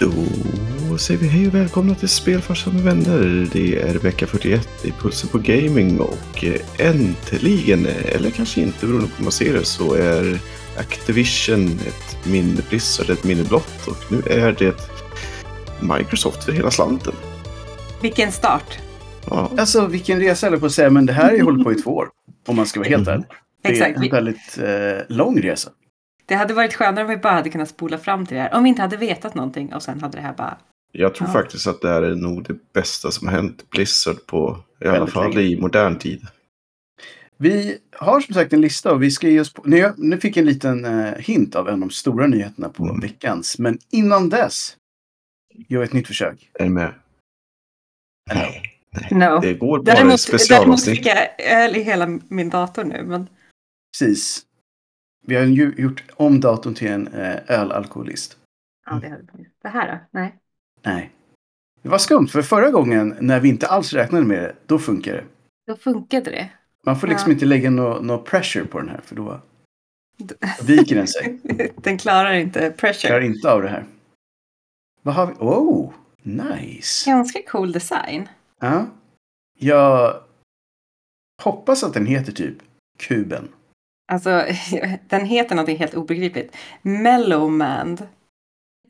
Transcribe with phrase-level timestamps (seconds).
[0.00, 3.48] Då säger vi hej och välkomna till Spelfarsan med vänner.
[3.52, 6.44] Det är vecka 41 i Pulsen på Gaming och
[6.78, 10.40] äntligen, eller kanske inte beroende på hur man ser det, så är
[10.76, 14.74] Activision ett minne Blizzard ett minne blott och nu är det
[15.80, 17.14] Microsoft för hela slanten.
[18.02, 18.78] Vilken start!
[19.30, 19.50] Ja.
[19.58, 21.74] Alltså vilken resa eller på att säga, men det här har ju hållit på i
[21.74, 22.08] två år.
[22.46, 23.26] Om man ska vara helt ärlig.
[23.62, 25.70] Det är en väldigt eh, lång resa.
[26.28, 28.54] Det hade varit skönare om vi bara hade kunnat spola fram till det här.
[28.54, 30.58] Om vi inte hade vetat någonting och sen hade det här bara...
[30.92, 31.32] Jag tror Ja.
[31.32, 34.92] faktiskt att det här är nog det bästa som har hänt Blizzard på, i alla
[34.98, 35.40] Väldigt fall länge.
[35.46, 36.26] i modern tid.
[37.36, 39.62] Vi har som sagt en lista och vi ska ge oss på...
[39.64, 42.84] Nu, nu fick jag en liten eh, hint av en av de stora nyheterna på
[42.84, 43.00] Mm.
[43.00, 43.58] veckans.
[43.58, 44.76] Men innan dess
[45.68, 46.50] gör vi ett nytt försök.
[46.54, 46.94] Är ni med?
[48.34, 48.62] Nej.
[49.10, 49.40] No.
[49.40, 50.96] Det går bara i Däremot, däremot specialavsnitt.
[50.96, 53.02] fick jag öl i hela min dator nu.
[53.06, 53.28] Men
[53.98, 54.42] Precis.
[55.28, 58.36] Vi har ju gjort om datorn till en eh, ölalkoholist.
[58.86, 59.22] ja, det, hade...
[59.62, 60.18] det här då?
[60.18, 60.34] Nej.
[60.84, 61.12] Nej.
[61.82, 65.12] Det var skumt för förra gången när vi inte alls räknade med det, då funkar
[65.12, 65.24] det.
[65.66, 66.50] Då funkade det.
[66.84, 67.34] Man får liksom Ja.
[67.34, 69.40] inte lägga någon no pressure på den här för då
[70.62, 71.38] viker den sig.
[71.76, 73.26] Den klarar inte Klarar pressure.
[73.26, 73.84] inte av det här.
[75.02, 75.32] Vad har vi?
[75.38, 77.10] Oh, nice.
[77.10, 78.28] Ganska cool design.
[78.60, 78.86] Ja.
[79.58, 80.20] Jag
[81.42, 82.56] hoppas att den heter typ
[82.98, 83.48] Kuben.
[84.08, 84.44] Alltså,
[85.08, 86.56] den heter någonting helt obegripligt.
[86.82, 88.06] Mellowmand.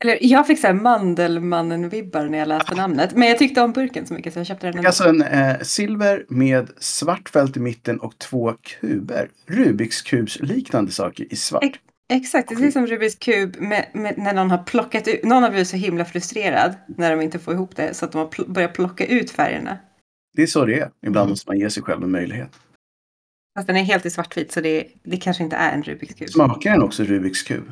[0.01, 3.15] Eller jag fick så här Mandelmannen-vibbar när jag läste namnet.
[3.15, 4.87] Men jag tyckte om burken så mycket så jag köpte den ändå.
[4.87, 9.29] alltså en eh, silver med svart fält i mitten och två kuber.
[9.45, 11.63] Rubiks kubs liknande saker i svart.
[11.63, 11.79] Ex-
[12.13, 15.43] Exakt, det ser ut som Rubiks kub med, med, när någon har plockat ut, någon
[15.43, 18.27] har blivit så himla frustrerad när de inte får ihop det så att de har
[18.27, 19.77] pl- börjat plocka ut färgerna.
[20.35, 20.89] Det är så det är.
[21.05, 21.29] Ibland Mm.
[21.29, 22.49] måste man ge sig själv en möjlighet.
[23.55, 26.29] Fast den är helt i svartvit så det, det kanske inte är en Rubiks kub.
[26.29, 27.71] Smakar den också Rubiks kub?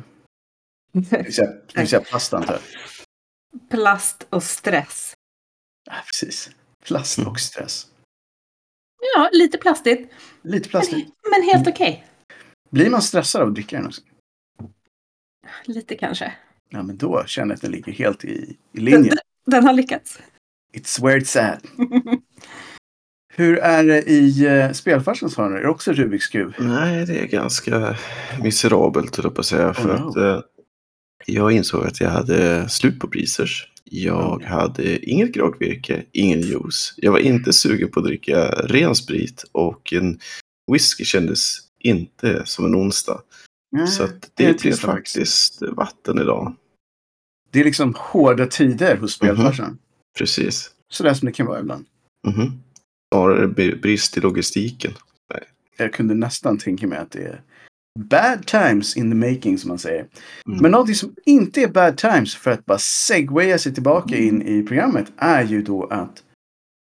[0.92, 2.62] Det vill säga, det vill säga plast antar jag.
[3.70, 5.14] Plast och stress.
[5.86, 6.50] Ja, precis.
[6.84, 7.86] Plast och stress.
[9.14, 10.12] Ja, lite plastigt.
[10.42, 11.08] Lite plastigt.
[11.30, 12.06] Men helt okej.
[12.70, 14.00] Blir man stressad av att dricka den också?
[15.64, 16.32] Lite kanske.
[16.68, 19.12] Ja, men då känner jag att den ligger helt i, i linje.
[19.46, 20.20] Den har lyckats.
[20.72, 21.62] It's where it's at.
[23.38, 25.52] Hur är det i uh, spelfarsans hörn?
[25.56, 26.52] Är det också Rubiks kub?
[26.58, 27.96] Nej, det är ganska
[28.42, 29.74] miserabelt, höll jag säga.
[29.74, 30.08] För Oh, no.
[30.08, 30.40] att eh,
[31.26, 33.72] jag insåg att jag hade slut på breezers.
[33.84, 34.44] Jag Oh.
[34.44, 36.94] hade inget grogvirke, ingen juice.
[36.96, 40.18] Jag var inte sugen på att dricka ren sprit och en
[40.72, 43.20] whisky kändes inte som en onsdag.
[43.88, 45.62] Så att det är det blev faktiskt.
[45.62, 46.56] vatten idag.
[47.50, 49.78] Det är liksom hårda tider hos spelfarsan.
[50.18, 50.70] Precis.
[50.90, 51.86] Sådär som det kan vara ibland.
[52.26, 52.52] Mhm.
[53.14, 54.92] Snarare br- brist i logistiken.
[55.76, 57.42] Jag kunde nästan tänka mig att det är
[57.98, 60.06] bad times in the making som man säger.
[60.46, 60.62] Mm.
[60.62, 64.62] Men någonting som inte är bad times för att bara segwaya sig tillbaka in i
[64.62, 66.22] programmet är ju då att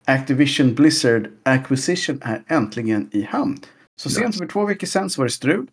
[0.05, 3.57] Activision Blizzard Acquisition är äntligen i hamn.
[4.01, 5.67] Så sent som för två veckor sedan så var det strul.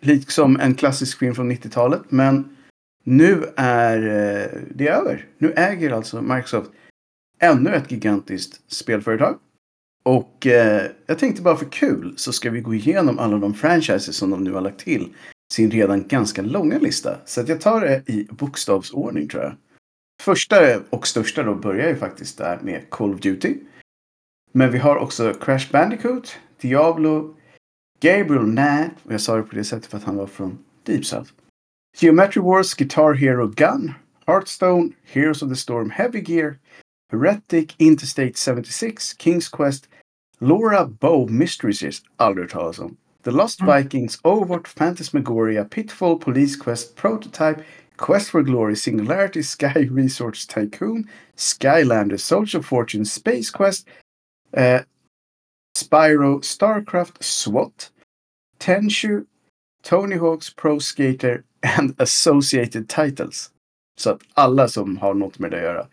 [0.00, 2.02] Liksom en klassisk film från 90-talet.
[2.08, 2.56] Men
[3.04, 5.26] nu är eh, det över.
[5.38, 6.70] Nu äger alltså Microsoft
[7.40, 9.38] ännu ett gigantiskt spelföretag.
[10.02, 14.16] Och eh, jag tänkte bara för kul så ska vi gå igenom alla de franchises
[14.16, 15.14] som de nu har lagt till
[15.52, 17.16] sin redan ganska långa lista.
[17.24, 19.54] Så att jag tar det i bokstavsordning tror jag.
[20.22, 23.56] Första och största då börjar ju faktiskt där med Call of Duty.
[24.52, 27.36] Men vi har också Crash Bandicoot, Diablo,
[28.00, 31.06] Gabriel Knight, och jag sa det på det sättet för att han var från Deep
[31.06, 31.30] South.
[31.98, 33.92] Geometry Wars, Guitar Hero Gun,
[34.26, 36.58] Hearthstone, Heroes of the Storm Heavy Gear,
[37.12, 39.88] Heretic, Interstate 76, King's Quest,
[40.40, 42.96] Laura Bow Mystery Series, aldrig hört talas om.
[43.22, 43.66] The Lost Mm.
[43.66, 47.62] Vikings, Overwatch, Phantasmagoria, Pitfall, Police Quest, Prototype,
[47.96, 52.18] Quest for Glory, Singularity, Sky Resorts Tycoon, Skylander,
[52.58, 53.86] of Fortune, Space Quest,
[54.54, 54.82] eh,
[55.76, 57.90] Spyro, Starcraft, SWAT,
[58.58, 59.26] Tenchu,
[59.82, 63.50] Tony Hawk's Pro Skater and Associated Titles.
[64.00, 65.86] Så att alla som har något med det att göra.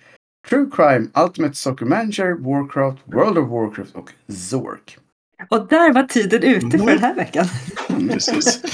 [0.48, 4.98] True Crime, Ultimate Soccer Manager, Warcraft, World of Warcraft och Zork.
[5.50, 6.86] Och där var tiden ute för Mm.
[6.88, 7.46] den här veckan.
[8.10, 8.62] Precis.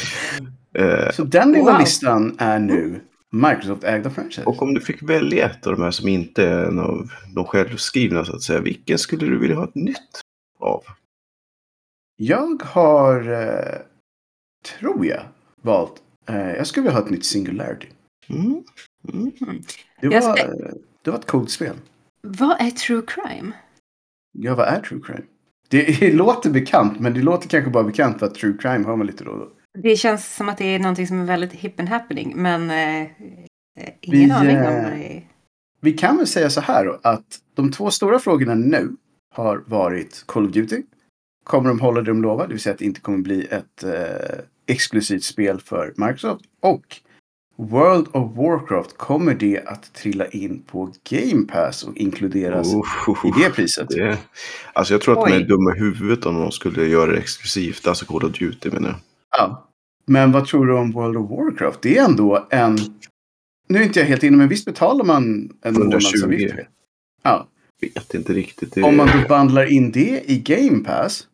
[0.77, 1.79] Eh, Så den lilla Wow.
[1.79, 2.99] listan är nu
[3.31, 4.43] Microsoft-ägda franchise.
[4.45, 7.45] och om du fick välja ett av de här som inte är en av de
[7.45, 8.59] självskrivna så att säga.
[8.61, 10.21] Vilken skulle du vilja ha ett nytt
[10.59, 10.83] av?
[12.15, 13.77] Jag har, eh,
[14.79, 15.21] tror jag,
[15.61, 16.01] valt.
[16.29, 17.87] Eh, jag skulle vilja ha ett nytt Singularity.
[18.29, 18.63] Mm.
[19.13, 19.31] Mm.
[20.01, 20.47] Det Jag var, ska-
[21.05, 21.75] det var ett coolt spel.
[22.21, 23.51] Vad är true crime?
[24.31, 25.23] Ja, vad är true crime?
[25.69, 28.95] Det, det låter bekant, men det låter kanske bara bekant för att true crime hör
[28.95, 29.51] man lite då och då.
[29.81, 33.01] Det känns som att det är någonting som är väldigt hip and happening men eh,
[33.01, 33.07] eh,
[34.01, 35.27] ingen Vi, aning om eh, vad det är.
[35.81, 38.95] vi kan väl säga så här då, att de två stora frågorna nu
[39.35, 40.83] har varit Call of Duty.
[41.43, 42.47] Kommer de hålla det de lovar?
[42.47, 46.45] Det vill säga att det inte kommer bli ett eh, exklusivt spel för Microsoft.
[46.61, 47.01] Och
[47.57, 53.41] World of Warcraft, kommer det att trilla in på Game Pass och inkluderas Oh, i
[53.43, 53.89] det priset?
[53.89, 54.17] det,
[54.73, 55.41] alltså jag tror att de Oj.
[55.41, 57.87] är dumma i huvudet om de skulle göra det exklusivt.
[57.87, 58.97] Alltså Call of Duty menar jag.
[59.37, 59.69] Ja.
[60.05, 61.81] Men vad tror du om World of Warcraft?
[61.81, 62.77] Det är ändå en...
[63.69, 65.23] Nu är inte jag helt inne, men visst betalar man
[65.61, 65.83] en 120.
[65.83, 66.55] månadsavgift?
[67.23, 67.47] Ja.
[67.81, 68.73] Vet inte riktigt.
[68.75, 71.27] Det, Om man då bandlar in det i Game Pass,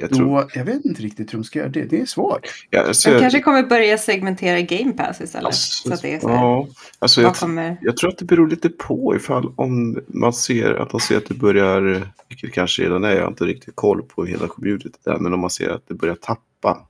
[0.00, 0.48] jag tror, då...
[0.54, 1.84] Jag vet inte riktigt hur de ska göra det.
[1.84, 2.46] Det är svårt.
[2.70, 5.46] ja, alltså, De jag- kanske kommer börja segmentera Game Pass istället.
[5.46, 6.68] alltså, så att det är så här, ja,
[6.98, 7.76] alltså, jag, kommer...
[7.82, 11.26] jag tror att det beror lite på ifall om man ser att de ser att
[11.26, 15.18] det börjar, vilket kanske redan är, jag har inte riktigt koll på hela communityt där,
[15.18, 16.86] men om man ser att det börjar tappa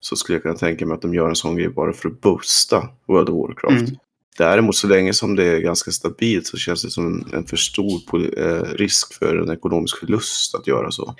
[0.00, 2.20] så skulle jag kunna tänka mig att de gör en sån grej bara för att
[2.20, 3.88] boosta World of Warcraft.
[3.88, 3.96] Mm.
[4.38, 8.00] Däremot så länge som det är ganska stabilt så känns det som en, för stor
[8.38, 11.14] eh, risk för en ekonomisk förlust att göra så.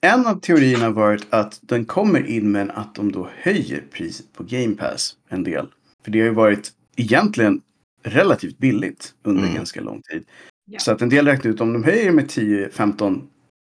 [0.00, 4.32] En av teorierna har varit att den kommer in men att de då höjer priset
[4.32, 5.66] på Game Pass en del.
[6.04, 7.62] För det har ju varit egentligen
[8.02, 9.54] relativt billigt under Mm.
[9.54, 10.24] ganska lång tid.
[10.64, 10.78] Ja.
[10.78, 13.22] Så att en del räknar ut om de höjer med 10-15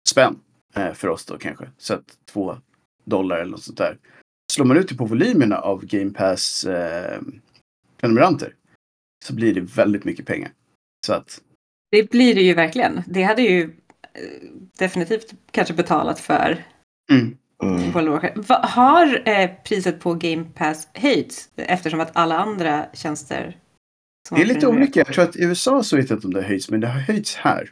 [0.08, 0.36] spänn
[0.74, 1.68] eh, för oss då kanske.
[1.78, 2.56] Så att 2
[3.04, 3.98] dollar eller något sånt där.
[4.52, 7.20] Slår man ut det på volymerna av Game Pass eh,
[8.00, 8.54] prenumeranter
[9.24, 10.50] så blir det väldigt mycket pengar.
[11.06, 11.40] Så att
[11.90, 13.02] Det blir det ju verkligen.
[13.06, 13.72] Det hade ju
[14.78, 16.64] definitivt kanske betalat för
[17.10, 17.92] mm, Mm.
[18.48, 23.58] Har eh, priset på Game Pass höjts eftersom att alla andra tjänster
[24.28, 25.00] som det är lite olika.
[25.00, 26.86] Jag tror att i USA så vet jag inte om det har höjts men det
[26.86, 27.70] har höjts här.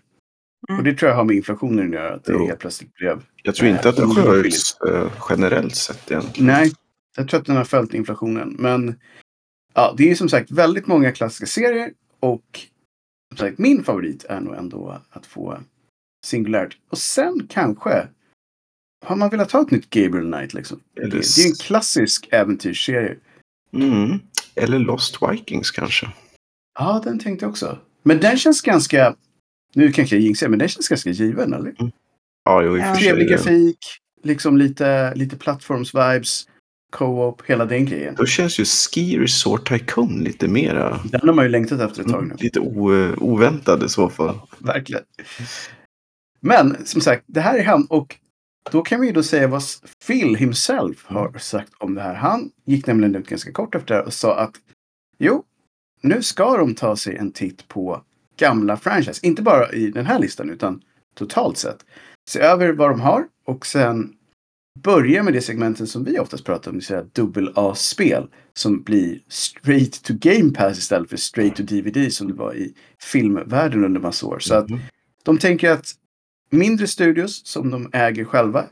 [0.69, 0.79] Mm.
[0.79, 2.15] Och det tror jag har med inflationen att göra.
[2.15, 2.47] Att det Jo.
[2.47, 3.23] helt plötsligt blev...
[3.43, 4.17] Jag tror inte att det Mm.
[4.17, 6.47] höjs eh, generellt sett egentligen.
[6.47, 6.73] Nej,
[7.17, 8.57] jag tror att den har följt inflationen.
[8.59, 9.01] Men
[9.75, 11.93] ja, det är som sagt väldigt många klassiska serier.
[12.21, 12.61] Och
[13.29, 15.59] som sagt, min favorit är nog ändå att få
[16.25, 16.77] Singularity.
[16.91, 18.09] Och sen kanske
[19.05, 20.81] har man velat ha ett nytt Gabriel Knight liksom.
[20.95, 23.17] Det, Eller, det är en klassisk äventyrsserie.
[23.73, 24.19] mm.
[24.55, 26.09] Eller Lost Vikings kanske.
[26.79, 27.79] Ja, den tänkte jag också.
[28.03, 29.15] Men den känns ganska...
[29.75, 31.75] Nu kanske jag jinxar, men den känns ganska given, eller?
[32.45, 32.85] Ja, jo, i och Ja.
[32.85, 33.03] för sig.
[33.05, 33.79] Trevlig grafik,
[34.23, 36.49] liksom lite, lite plattforms-vibes,
[36.93, 38.15] co-op, hela den grejen.
[38.19, 41.01] Då känns ju Ski Resort Tycoon lite mera...
[41.05, 42.27] Den har man ju längtat efter ett tag nu.
[42.31, 44.39] Mm, lite o, oväntad i så fall.
[44.59, 45.03] Verkligen.
[46.43, 48.17] Men som sagt, det här är han och
[48.71, 49.63] då kan vi ju då säga vad
[50.07, 52.15] Phil himself har sagt om det här.
[52.15, 54.55] Han gick nämligen ut ganska kort efter det här och sa att
[55.19, 55.45] jo,
[56.01, 58.03] nu ska de ta sig en titt på
[58.37, 59.27] gamla franchise.
[59.27, 60.83] Inte bara i den här listan utan
[61.15, 61.85] totalt sett.
[62.31, 64.13] Se över vad de har och sen
[64.81, 68.83] börja med det segmentet som vi oftast pratar om, det vill säga dubbel A-spel som
[68.83, 73.85] blir straight to game pass istället för straight to DVD som det var i filmvärlden
[73.85, 74.39] under massa år.
[74.39, 74.81] Så att Mhm.
[75.23, 75.95] de tänker att
[76.53, 78.65] mindre studios som de äger själva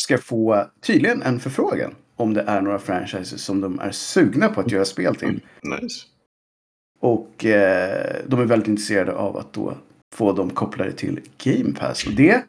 [0.00, 4.60] ska få tydligen en förfrågan om det är några franchises som de är sugna på
[4.60, 5.40] att göra spel till.
[5.62, 6.06] Nice.
[7.00, 9.76] Och eh, de är väldigt intresserade av att då
[10.14, 12.06] få dem kopplade till Game Pass.
[12.06, 12.44] Och det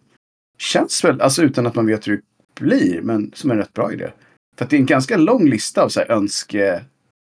[0.58, 2.22] känns väl, alltså utan att man vet hur
[2.54, 4.12] det blir, men som en rätt bra idé.
[4.58, 6.84] För att det är en ganska lång lista av så här önske...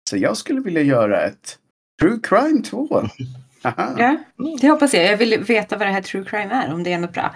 [0.10, 1.60] Så jag skulle vilja göra ett
[2.02, 3.04] True Crime 2.
[3.62, 3.96] Haha.
[3.98, 4.18] Ja,
[4.62, 5.06] det hoppas jag.
[5.06, 7.36] Jag vill veta vad det här true crime är, om det är något bra.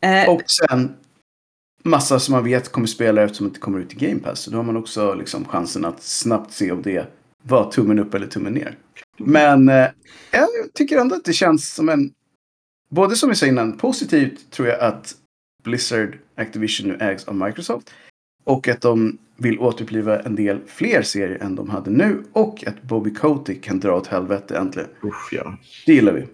[0.00, 0.96] Eh, Och sen
[1.82, 4.40] massa som man vet kommer spela eftersom det inte kommer ut i Game Pass.
[4.40, 7.06] Så då har man också liksom chansen att snabbt se om det
[7.42, 8.76] var tummen upp eller tummen ner.
[9.18, 9.86] Men eh,
[10.30, 12.12] jag tycker ändå att det känns som en...
[12.90, 15.14] Både som vi sa innan, positivt tror jag att
[15.64, 17.94] Blizzard Activision nu ägs av Microsoft.
[18.44, 22.22] Och att de vill återuppliva en del fler serier än de hade nu.
[22.32, 24.88] Och att Bobby Kotick kan dra åt helvete äntligen.
[25.04, 25.58] Usch, ja.
[25.86, 26.26] Det gillar vi.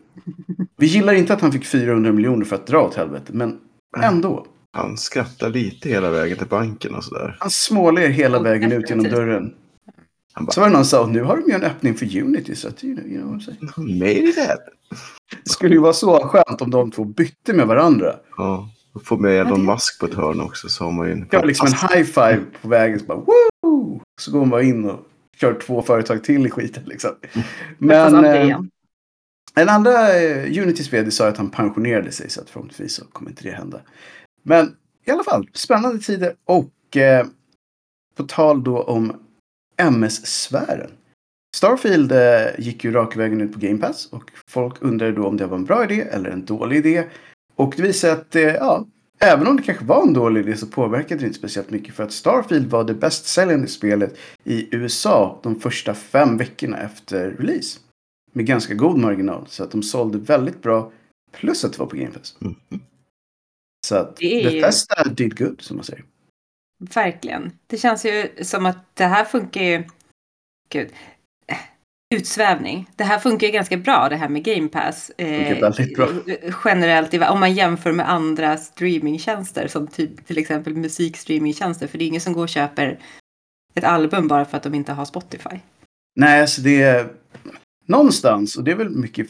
[0.77, 3.33] Vi gillar inte att han fick 400 miljoner för att dra åt helvete.
[3.33, 3.59] Men
[4.03, 4.47] ändå.
[4.73, 7.37] Han skrattar lite hela vägen till banken och sådär.
[7.41, 9.55] Han småler hela vägen ut genom dörren.
[10.33, 12.19] Han bara, Så var det någon som sa, nu har de ju en öppning för
[12.23, 12.55] Unity.
[12.57, 13.71] Så att, you know, you know what I'm saying.
[13.77, 14.75] "Han made it happen.
[15.45, 18.15] Det skulle ju vara så skönt om de två bytte med varandra.
[18.37, 18.71] Ja.
[18.95, 21.29] Och får med Ja, Elon Musk på ett hörn också så har man ju en
[21.33, 23.01] var liksom en high five på vägen.
[23.01, 24.01] Så bara, Woo!
[24.21, 26.83] Så går man bara in och kör två företag till i skiten.
[26.87, 27.11] Liksom.
[27.79, 28.61] Men eh,
[29.55, 32.31] en andra eh, Unitys vd sa att han pensionerade sig.
[32.31, 33.81] Så att förhoppningsvis så kommer inte det hända.
[34.43, 36.35] Men i alla fall, spännande tider.
[36.45, 37.27] Och eh,
[38.17, 39.13] på tal då om
[39.77, 40.91] MS-sfären.
[41.57, 45.37] Starfield eh, gick ju rak vägen ut på Game Pass och folk undrade då om
[45.37, 47.05] det var en bra idé eller en dålig idé.
[47.57, 48.87] Och det visar att, ja,
[49.19, 52.03] även om det kanske var en dålig idé så påverkade det inte speciellt mycket för
[52.03, 57.81] att Starfield var det bäst säljande spelet i USA de första fem veckorna efter release.
[58.37, 59.47] med ganska god marginal.
[59.49, 60.93] Så att de sålde väldigt bra.
[61.33, 62.37] Plus att det var på Game Pass.
[62.41, 62.55] Mm.
[63.87, 66.05] Så att Det är ju- Bethesda did good som man säger.
[66.95, 67.53] Verkligen.
[67.67, 69.85] Det känns ju som att det här funkar ju...
[70.69, 70.89] Gud.
[72.15, 72.91] Eh, Utsvävning.
[72.97, 75.11] Det här funkar ganska bra det här med Game Pass.
[75.19, 76.09] eh, väldigt bra.
[76.65, 81.87] Generellt, i- om man jämför med andra streamingtjänster som typ till exempel musikstreamingtjänster.
[81.87, 82.99] För det är ingen som går och köper
[83.75, 85.59] ett album bara för att de inte har Spotify.
[86.17, 87.07] Nej, alltså det är
[87.87, 89.27] någonstans, och det är väl mycket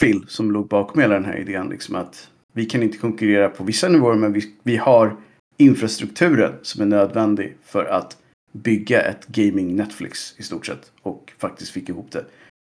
[0.00, 1.68] Phil som låg bakom hela den här idén.
[1.68, 5.16] Liksom att vi kan inte konkurrera på vissa nivåer, men vi, vi har
[5.56, 8.16] infrastrukturen som är nödvändig för att
[8.52, 10.92] bygga ett gaming Netflix i stort sett.
[11.02, 12.24] Och faktiskt fick ihop det.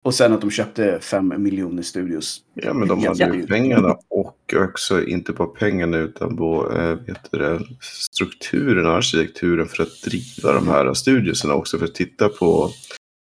[0.04, 2.42] Och sen att de köpte fem miljoner studios.
[2.54, 7.32] Ja, men de hade ju pengarna och också inte bara pengarna utan på, eh, vet
[7.32, 11.78] du det, strukturen och arkitekturen för att driva de här studioserna också.
[11.78, 12.70] För att titta på,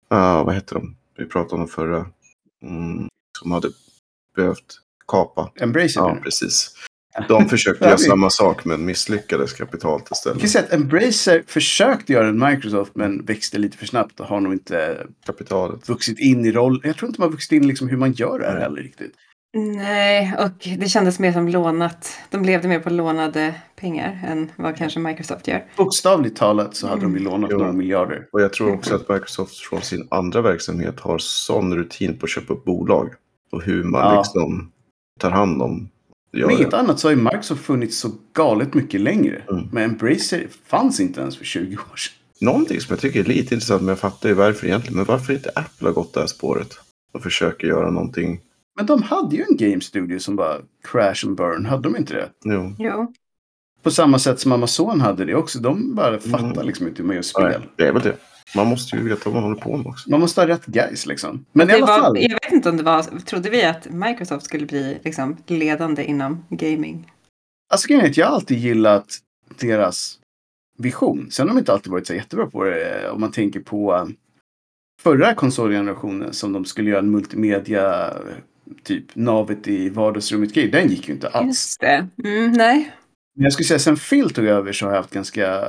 [0.07, 0.95] ah, vad heter de?
[1.17, 2.05] Vi pratade om de förra.
[2.63, 3.07] Mm,
[3.39, 3.67] som hade
[4.35, 5.51] behövt kapa.
[5.55, 6.01] Embracer.
[6.01, 6.75] Ja, precis.
[7.27, 10.51] De försökte göra samma sak men misslyckades kapitalt Jag kan istället.
[10.51, 14.53] säga att Embracer försökte göra en Microsoft men växte lite för snabbt och har nog
[14.53, 15.89] inte Kapitalet.
[15.89, 16.81] vuxit in i roll.
[16.83, 18.81] Jag tror inte man har vuxit in i liksom hur man gör det här heller
[18.81, 19.11] riktigt.
[19.57, 22.17] Nej, och det kändes mer som lånat.
[22.29, 25.65] De levde mer på lånade pengar än vad kanske Microsoft gör.
[25.77, 27.57] Bokstavligt talat så hade de ju lånat Jo.
[27.57, 28.27] några miljarder.
[28.31, 32.29] Och jag tror också att Microsoft från sin andra verksamhet har sån rutin på att
[32.29, 33.09] köpa upp bolag.
[33.51, 34.17] Och hur man Ja.
[34.21, 34.71] liksom
[35.19, 35.89] tar hand om
[36.35, 36.53] det.
[36.53, 39.41] inget annat så har ju Microsoft funnits så galet mycket längre.
[39.51, 39.67] Mm.
[39.71, 42.13] Men Embracer fanns inte ens för 20 år sedan.
[42.41, 44.95] Någonting som jag tycker är lite intressant, men jag fattar ju varför egentligen.
[44.97, 46.77] Men varför inte Apple har gått det här spåret?
[47.13, 48.39] Och försöker göra någonting.
[48.77, 50.57] Men de hade ju en game studio som bara
[50.91, 51.65] crash and burn.
[51.65, 52.29] Hade de inte det?
[52.43, 52.75] Jo.
[52.79, 53.13] Jo.
[53.83, 55.59] På samma sätt som Amazon hade det också.
[55.59, 56.65] De bara fattar Mm.
[56.67, 57.43] liksom inte hur man gör spel.
[57.43, 58.15] Nej, det är väl det.
[58.55, 60.09] Man måste ju veta vad man håller på med också.
[60.09, 61.45] Man måste ha rätt guys liksom.
[61.51, 62.17] Men i Det alla var, fall.
[62.19, 66.45] jag vet inte om det var, trodde vi att Microsoft skulle bli liksom ledande inom
[66.49, 67.11] gaming?
[67.69, 69.05] Alltså grejen är att jag har alltid gillat
[69.59, 70.19] deras
[70.77, 71.27] vision.
[71.31, 73.03] Sen har de inte alltid varit så jättebra på det.
[73.03, 74.05] eh, Om man tänker på eh,
[75.01, 78.13] förra konsolgenerationen som de skulle göra en multimedia
[78.83, 80.67] typ navet i vardagsrummet grej.
[80.71, 81.47] Den gick ju inte alls.
[81.47, 82.07] Just det.
[82.23, 82.91] Mm, nej.
[83.35, 85.63] Men jag skulle säga sen Phil tog över så har jag haft ganska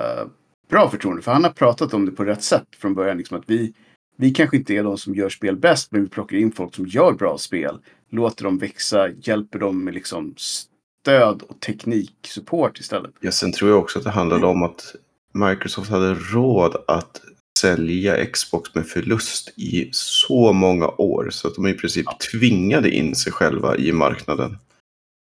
[0.69, 1.23] bra förtroende.
[1.23, 3.19] För han har pratat om det på rätt sätt från början.
[3.19, 3.73] Liksom att vi,
[4.17, 5.93] vi kanske inte är de som gör spel bäst.
[5.93, 7.79] Men vi plockar in folk som gör bra spel.
[8.11, 9.09] Låter dem växa.
[9.09, 13.11] Hjälper dem med liksom stöd och tekniksupport istället.
[13.21, 14.95] Ja, sen tror jag också att det handlade om att
[15.35, 17.21] Microsoft hade råd att
[17.61, 21.29] sälja Xbox med förlust i så många år.
[21.31, 24.59] Så att de i princip tvingade in sig själva i marknaden.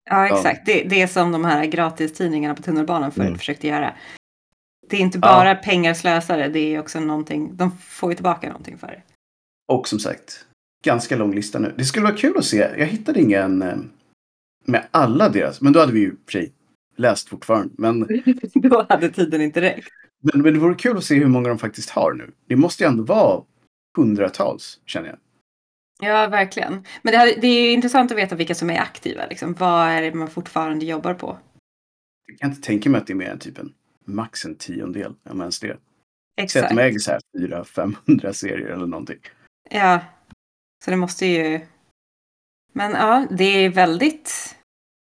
[0.10, 0.66] Ja, exakt.
[0.66, 3.38] Det, det är som de här gratistidningarna på tunnelbanan förut Mm.
[3.40, 3.94] försökte göra.
[4.92, 8.78] Det är inte bara pengar slösare, det är också någonting, de får ju tillbaka någonting
[8.78, 9.02] för det.
[9.68, 10.46] Och som sagt,
[10.84, 11.74] ganska lång lista nu.
[11.78, 12.58] Det skulle vara kul att se.
[12.58, 13.78] Jag hittade ingen eh,
[14.66, 15.62] med alla deras.
[15.62, 16.52] Men då hade vi ju för sig
[16.98, 17.74] läst fortfarande.
[17.78, 18.08] Men,
[18.54, 19.88] Då hade tiden inte räckt.
[20.24, 22.32] men, men det vore kul att se hur många de faktiskt har nu.
[22.48, 23.44] Det måste ju ändå vara
[23.98, 25.18] hundratals, känner jag.
[26.10, 26.86] Ja, verkligen.
[27.02, 29.26] Men det, hade, det är intressant att veta vilka som är aktiva.
[29.30, 29.54] Liksom.
[29.54, 31.38] Vad är det man fortfarande jobbar på?
[32.28, 33.74] Jag kan inte tänka mig att det är mer än typ en
[34.12, 35.14] max en tiondel.
[35.24, 35.78] Om ens det.
[36.38, 36.70] Exakt.
[36.70, 39.20] de äger så här 400-500 serier eller någonting.
[39.70, 40.00] Ja,
[40.86, 41.60] så det måste ju...
[42.74, 44.56] Men ja, det är väldigt...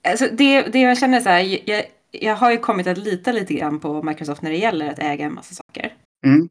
[0.07, 3.53] Alltså det, det jag känner så här, jag, jag har ju kommit att lita lite
[3.53, 5.93] grann på Microsoft när det gäller att äga en massa saker.
[6.25, 6.49] Mm.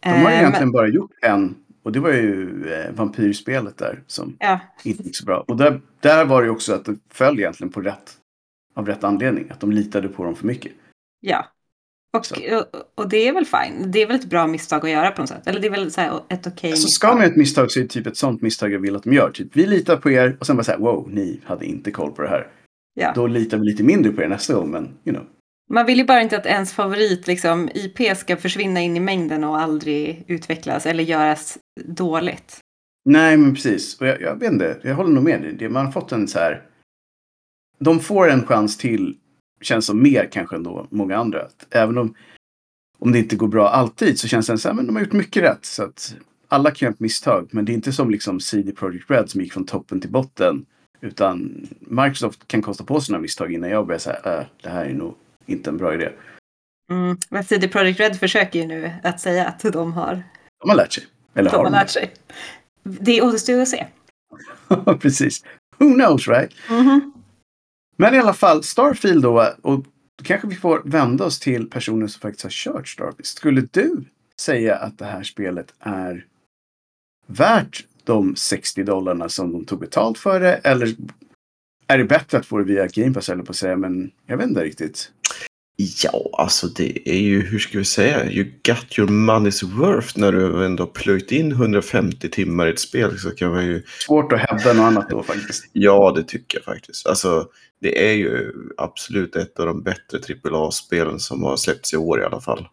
[0.00, 1.54] De har ju Eh, egentligen men, bara gjort en.
[1.82, 5.44] Och det var ju eh, vampyrspelet där som ja, inte gick så bra.
[5.48, 8.16] Och där, där var det också att det föll egentligen på rätt,
[8.74, 9.50] av rätt anledning.
[9.50, 10.72] Att de litade på dem för mycket.
[11.20, 11.51] ja.
[12.16, 12.26] Och,
[12.58, 12.64] och,
[12.94, 13.90] och det är väl fine.
[13.90, 15.46] Det är väl ett bra misstag att göra på något sätt.
[15.46, 16.90] Eller det är väl så här ett okej Alltså misstag.
[16.90, 19.02] ska man göra ett misstag så är det typ ett sånt misstag jag vill att
[19.02, 19.30] de gör.
[19.30, 22.12] Typ vi litar på er och sen bara så här wow, ni hade inte koll
[22.12, 22.46] på det här.
[22.94, 23.12] Ja.
[23.14, 25.26] Då litar vi lite mindre på er nästa gång, men you know.
[25.70, 29.44] Man vill ju bara inte att ens favorit liksom, IP ska försvinna in i mängden
[29.44, 32.58] och aldrig utvecklas eller göras dåligt.
[33.04, 34.00] Nej, men precis.
[34.00, 35.68] Och jag, jag vet inte, jag håller nog med dig.
[35.68, 36.62] Man har fått en så här...
[37.78, 39.16] De får en chans till,
[39.62, 41.42] känns som mer kanske än då många andra.
[41.42, 42.14] Att även om,
[42.98, 45.42] om det inte går bra alltid så känns det här, men de har gjort mycket
[45.42, 45.64] rätt.
[45.64, 46.16] Så att
[46.48, 49.40] alla kan göra ett misstag, men det är inte som liksom CD Projekt Red som
[49.40, 50.66] gick från toppen till botten.
[51.00, 54.84] Utan Microsoft kan kosta på sig några misstag innan jag börjar säga, äh, det här
[54.84, 55.14] är nog
[55.46, 56.08] inte en bra idé.
[56.90, 57.16] Mm.
[57.30, 60.22] Men CD Projekt Red försöker ju nu att säga att de har,
[60.60, 61.04] De har lärt sig.
[61.34, 61.72] Eller de har de?
[61.72, 62.14] lärt sig.
[62.82, 63.86] Det återstår att se.
[65.00, 65.44] Precis.
[65.78, 66.52] Who knows right?
[66.70, 67.12] Mhm.
[68.02, 69.54] Men i alla fall, Starfield då.
[69.62, 69.78] Och
[70.18, 73.26] då kanske vi får vända oss till personer som faktiskt har kört Starfield.
[73.26, 74.04] Skulle du
[74.40, 76.26] säga att det här spelet är
[77.26, 80.54] värt de 60 dollarna som de tog betalt för det?
[80.54, 80.94] Eller
[81.86, 84.36] är det bättre att få det via Game Pass eller på att säga, men jag
[84.36, 85.12] vet inte riktigt.
[86.02, 90.32] Ja, alltså det är ju, hur ska vi säga, you got your money's worth när
[90.32, 93.18] du ändå plöjt in 150 timmar i ett spel.
[93.18, 93.82] Så kan man ju...
[94.06, 95.64] Svårt att hävda något annat då faktiskt.
[95.72, 97.06] Ja, det tycker jag faktiskt.
[97.06, 97.46] Alltså,
[97.80, 100.18] det är ju absolut ett av de bättre
[100.50, 102.68] AAA-spelen som har släppts i år i alla fall.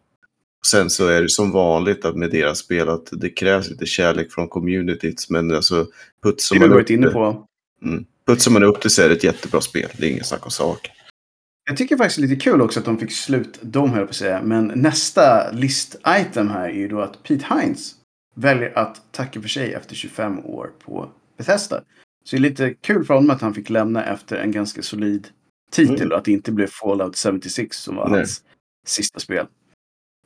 [0.67, 4.31] Sen så är det som vanligt att med deras spel att det krävs lite kärlek
[4.31, 5.25] från communityt.
[5.29, 5.85] Men alltså
[6.23, 7.45] putsar man, upp det, på.
[7.85, 9.89] mm, putsar man upp det så är det ett jättebra spel.
[9.97, 10.89] Det är ingen snack om sak.
[11.69, 14.09] Jag tycker faktiskt det är lite kul också att de fick slut, de höll på
[14.09, 14.41] att säga.
[14.41, 17.95] Men nästa list-item här är ju då att Pete Hines
[18.35, 21.81] väljer att tacka för sig efter 25 år på Bethesda.
[22.23, 25.27] Så det är lite kul för honom att han fick lämna efter en ganska solid
[25.71, 26.11] titel Mm.
[26.11, 28.17] och att det inte blev Fallout 76 som var Nej.
[28.17, 28.43] hans
[28.87, 29.45] sista spel.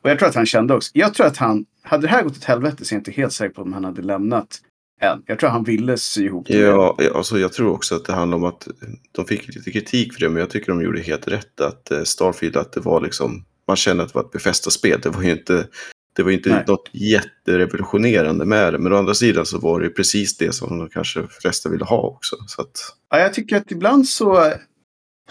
[0.03, 0.91] Och jag tror att han kände också.
[0.93, 3.33] Jag tror att han, hade det här gått åt helvete så är jag inte helt
[3.33, 4.61] säker på om han hade lämnat
[5.03, 5.23] än.
[5.25, 6.57] Jag tror han ville sy ihop det.
[6.57, 8.67] Ja, alltså jag tror också att det handlar om att
[9.11, 11.61] de fick lite kritik för det, men jag tycker de gjorde helt rätt.
[11.61, 14.99] Att eh, Starfield, att det var liksom, man kände att det var ett befästa-spel.
[15.03, 15.67] Det var ju inte,
[16.15, 16.63] det var inte Nej.
[16.67, 18.79] något jätterevolutionerande med det.
[18.79, 22.01] Men å andra sidan så var det precis det som de kanske flesta ville ha
[22.01, 22.35] också.
[22.47, 24.53] Så att, Ja, jag tycker att ibland så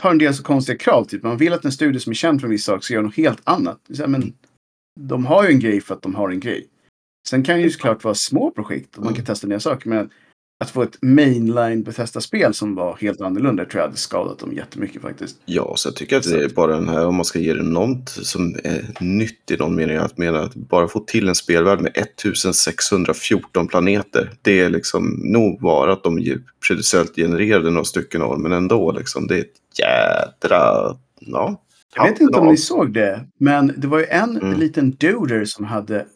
[0.01, 1.05] har en del så konstiga krav.
[1.05, 3.05] Typ man vill att en studio som är känd för en viss sak ska göra
[3.05, 3.81] något helt annat.
[4.07, 4.33] Men
[5.01, 6.67] de har ju en grej för att de har en grej.
[7.29, 9.89] Sen kan ju såklart vara små projekt och man kan testa nya saker.
[9.89, 10.11] Men
[10.61, 15.03] att få ett mainline Bethesda-spel som var helt annorlunda tror jag hade skadat dem jättemycket
[15.03, 15.37] faktiskt.
[15.45, 17.63] ja, så jag tycker att det är bara den här, om man ska ge det
[17.63, 21.81] något som är nytt i någon mening, att mena att bara få till en spelvärld
[21.81, 26.39] med 1614 planeter, det är liksom nog vara att de ju
[26.69, 31.63] producentellt genererade några stycken av men ändå liksom, det är ett jädra, ja.
[31.97, 34.59] Jag vet inte om ni såg det, men det var ju en Mm.
[34.59, 36.07] liten duder som hade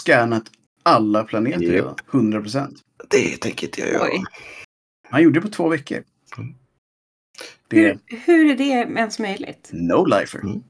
[0.00, 0.44] scannat
[0.82, 1.94] alla planeter redan.
[2.12, 2.74] 100 procent.
[3.10, 4.08] Det tänker inte jag göra.
[4.12, 4.22] Oj.
[5.10, 6.02] Han gjorde det på två veckor.
[6.38, 6.54] Mm.
[7.68, 9.70] Det Hur, hur är det ens möjligt?
[9.72, 10.40] no lifer.
[10.40, 10.62] Mm.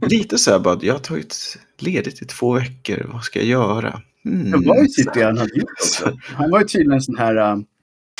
[0.00, 4.02] Lite så här bara, jag har tagit ledigt i två veckor, vad ska jag göra?
[4.24, 4.50] Mm.
[4.50, 6.18] Det var ju typ det han hade gjort också.
[6.22, 7.66] Han var ju tydligen en sån här, um,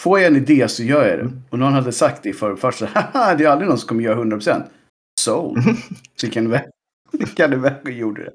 [0.00, 1.24] får jag en idé så gör jag det.
[1.24, 1.42] Mm.
[1.50, 4.02] Och någon hade sagt det i förrfart så haha, det är aldrig någon som kommer
[4.02, 4.62] göra 100%.
[5.20, 5.62] Sold.
[6.16, 6.62] Så han iväg.
[7.12, 8.32] Gick han iväg och gjorde det.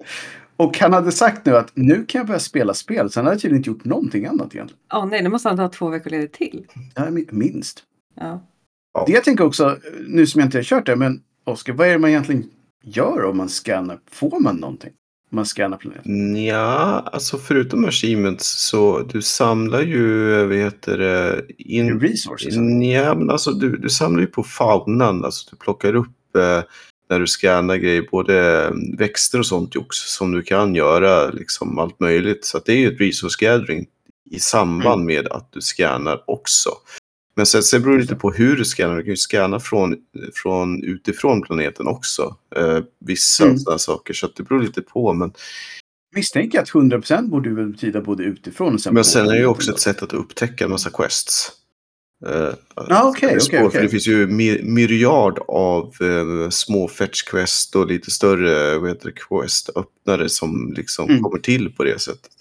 [0.57, 3.09] Och han hade sagt nu att nu kan jag börja spela spel.
[3.09, 4.81] Så han hade tydligen inte gjort någonting annat egentligen.
[4.93, 6.65] Åh nej, nu måste han ta två veckor ledigt till.
[6.95, 7.83] Ja, min- minst.
[8.19, 8.41] Ja.
[9.05, 11.91] Det jag tänker också, nu som jag inte har kört det, men Oskar, vad är
[11.91, 12.43] det man egentligen
[12.83, 13.99] gör om man scannar?
[14.11, 14.91] Får man någonting?
[15.31, 16.43] Om man scannar planeten?
[16.43, 21.99] Ja, alltså förutom achievements så du samlar ju, vad heter det, in...
[21.99, 22.55] Resources?
[22.93, 26.63] Ja, men alltså du, du samlar ju på faunan, alltså du plockar upp eh,
[27.09, 31.79] när du scannar grejer, både eh, växter och sånt jox som du kan göra, liksom
[31.79, 32.45] allt möjligt.
[32.45, 33.85] Så det är ju ett resource gathering
[34.31, 35.05] i samband Mm.
[35.05, 36.69] med att du scannar också.
[37.35, 38.95] Men sen, sen beror det lite på hur du scannar.
[38.95, 39.95] Du kan ju scanna från,
[40.33, 42.35] från utifrån planeten också.
[42.55, 43.57] Eh, vissa Mm.
[43.59, 44.13] sådana saker.
[44.13, 45.13] Så att det beror lite på.
[45.13, 45.33] Men,
[46.15, 49.45] Misstänker att 100% borde väl betyda både utifrån och sen men sen är det ju
[49.45, 51.51] också ett sätt att upptäcka en massa quests.
[52.25, 53.81] Eh, är okej, svårt, för okej.
[53.81, 59.05] Det finns ju my- myriad av eh, små fetch quest och lite större vad heter
[59.05, 61.23] det, quest öppnare som liksom Mm.
[61.23, 62.31] kommer till på det sättet.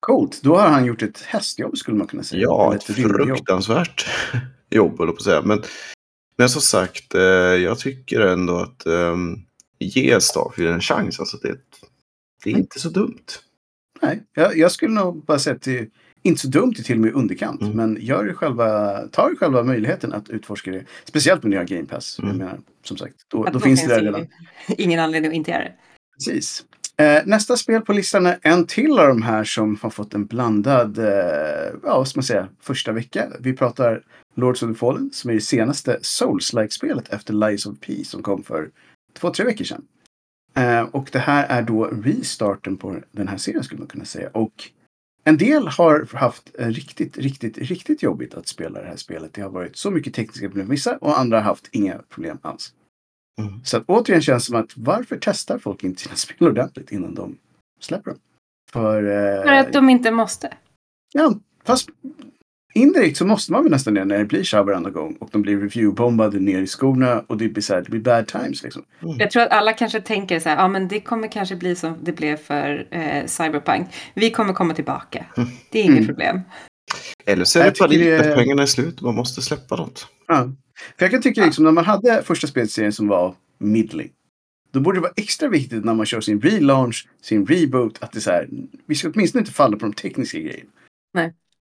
[0.00, 2.42] Coolt, då har han gjort ett hästjobb skulle man kunna säga.
[2.42, 3.26] Ja, ett rymdjobb.
[3.28, 4.06] fruktansvärt
[4.70, 5.42] jobb höll på att säga.
[5.42, 5.62] Men,
[6.38, 9.16] men som sagt, eh, jag tycker ändå att eh,
[9.78, 11.20] ge Starfield en chans.
[11.20, 11.48] Alltså det,
[12.44, 12.60] det är Mm.
[12.60, 13.24] inte så dumt.
[14.02, 15.88] Nej, jag, jag skulle nog bara säga är
[16.28, 17.62] inte så dumt, det är till och med underkant.
[17.62, 17.76] Mm.
[17.76, 20.84] Men gör det själva, ta det själva möjligheten att utforska det.
[21.04, 22.18] Speciellt med nya Game Pass.
[22.18, 22.30] Mm.
[22.30, 24.26] Jag menar, som sagt, då, då finns det där redan.
[24.68, 25.72] Ingen anledning att inte göra det.
[26.14, 26.64] Precis.
[26.96, 30.26] Eh, nästa spel på listan är en till av de här som har fått en
[30.26, 31.04] blandad, eh,
[31.82, 33.28] ja vad ska man säga, första vecka.
[33.40, 34.02] Vi pratar
[34.34, 38.42] Lords of the Fallen som är det senaste Souls-like-spelet efter Lies of P som kom
[38.42, 38.70] för
[39.18, 39.84] två, tre veckor sedan.
[40.56, 44.30] Eh, och det här är då restarten på den här serien skulle man kunna säga.
[44.32, 44.70] Och
[45.28, 49.34] en del har haft eh, riktigt, riktigt, riktigt jobbigt att spela det här spelet.
[49.34, 52.74] Det har varit så mycket tekniska problem vissa och andra har haft inga problem alls.
[53.40, 53.64] Mm.
[53.64, 57.14] Så att återigen känns det som att varför testar folk inte sina spel ordentligt innan
[57.14, 57.38] de
[57.80, 58.20] släpper dem?
[58.72, 60.52] För, eh, För att de inte måste.
[61.12, 61.34] ja,
[61.64, 61.88] fast
[62.76, 65.28] indirekt så måste man väl nästan det när det blir så här varenda gång och
[65.32, 68.62] de blir reviewbombade ner i skorna och det blir så här, det blir bad times
[68.62, 68.84] liksom.
[69.18, 71.98] Jag tror att alla kanske tänker så här, ja men det kommer kanske bli som
[72.02, 73.86] det blev för eh, Cyberpunk.
[74.14, 75.26] Vi kommer komma tillbaka.
[75.70, 76.06] Det är inget Mm.
[76.06, 76.40] problem.
[77.26, 79.00] Eller så är det bara det- att pengarna är slut.
[79.00, 80.06] Man måste släppa något.
[80.28, 80.34] Ja.
[80.98, 84.10] För jag kan tycka liksom när man hade första spelserien som var middling.
[84.72, 88.18] Då borde det vara extra viktigt när man kör sin relaunch, sin reboot, att det
[88.18, 88.48] är så här,
[88.86, 90.70] vi ska åtminstone inte falla på de tekniska grejerna.
[91.14, 91.34] Nej.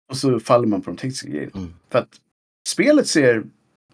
[0.08, 1.52] Och så faller man på de tekniska grejerna.
[1.54, 1.74] Mm.
[1.90, 2.20] För att
[2.68, 3.44] spelet ser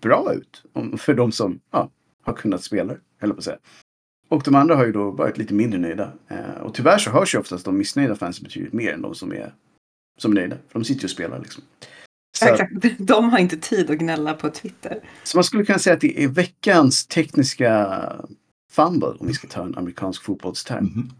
[0.00, 0.64] bra ut
[1.00, 1.90] för de som ja,
[2.22, 2.94] har kunnat spela
[3.28, 3.58] jag på att säga.
[4.28, 6.12] Och de andra har ju då varit lite mindre nöjda.
[6.28, 9.32] Eh, och tyvärr så hörs ju oftast de missnöjda fansen betydligt mer än de som
[9.32, 9.54] är,
[10.18, 10.56] som är nöjda.
[10.68, 11.62] För de sitter ju och spelar liksom.
[12.38, 12.66] Så.
[12.98, 15.00] De har inte tid att gnälla på Twitter.
[15.24, 18.02] så man skulle kunna säga att det är veckans tekniska
[18.70, 20.84] fumble om vi ska ta en amerikansk fotbollsterm.
[20.84, 21.10] Mhm.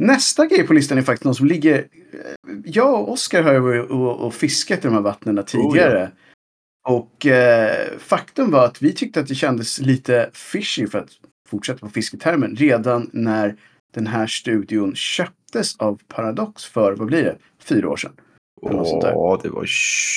[0.00, 1.78] Nästa grej på listan är faktiskt någon som ligger...
[1.78, 6.10] eh, Jag och Oskar har ju varit och, och fiskat i de här vattnen tidigare.
[6.88, 11.10] Och eh, faktum var att vi tyckte att det kändes lite fishy för att
[11.48, 13.56] fortsätta på fisketermen redan när
[13.94, 18.12] den här studion köptes av Paradox för, vad blir det, fyra år sedan.
[18.62, 19.68] Ja, det var,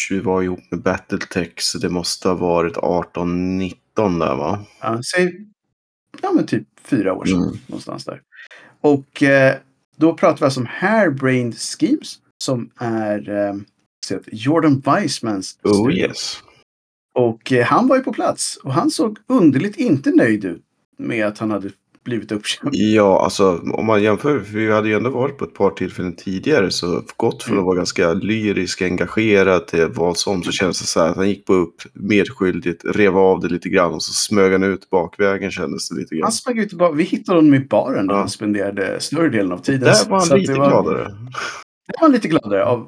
[0.10, 4.66] det var ihop med Battletech så det måste ha varit 18-19 där va?
[4.82, 5.46] Ja, säg,
[6.22, 7.44] ja men typ fyra år sedan.
[7.44, 7.58] Mm.
[7.68, 8.22] Någonstans där.
[8.82, 9.56] Och eh,
[9.98, 12.20] då pratar vi alltså om Hairbrained Schemes.
[12.44, 13.56] Som är eh,
[14.32, 16.08] Jordan Weissmans Oh studio.
[16.08, 16.44] yes.
[17.14, 18.58] Och eh, han var ju på plats.
[18.64, 20.64] Och han såg underligt inte nöjd ut
[20.98, 21.70] med att han hade
[22.08, 22.70] blivit uppköpt.
[22.76, 26.16] Ja, alltså om man jämför, för vi hade ju ändå varit på ett par tillfällen
[26.16, 27.64] tidigare så gått från Mm.
[27.64, 31.30] att vara ganska lyrisk, engagerad till vad som så känns det så här att han
[31.30, 35.52] gick på upp medskyldigt, rev av det lite grann och så smög han ut bakvägen
[35.52, 36.24] kändes det lite grann.
[36.24, 36.96] Han smög ut tillbaka.
[36.96, 38.20] Vi hittade honom i baren där Ja.
[38.20, 39.80] han spenderade större delen av tiden.
[39.82, 40.98] Där var han lite det var, gladare.
[41.04, 42.66] Där var han lite gladare.
[42.66, 42.88] Av,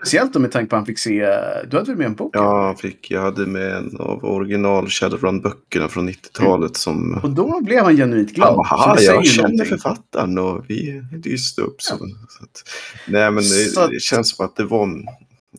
[0.00, 1.26] speciellt med tanke på att han fick se...
[1.70, 2.36] Du hade väl med en bok?
[2.36, 7.20] Ja, han fick, jag hade med en av original Shadowrun-böckerna från 90-talet som...
[7.22, 8.48] Och då blev han genuint glad.
[8.48, 9.66] Han bara, Så "Haha, det säger jag ju känner någonting.
[9.78, 11.82] författaren och vi dyste upp.
[11.82, 11.96] Så,
[12.28, 12.62] så att,
[13.08, 14.82] nej, men det, att- det känns som att det var...
[14.82, 15.04] en-